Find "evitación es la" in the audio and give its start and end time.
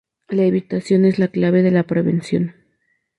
0.45-1.27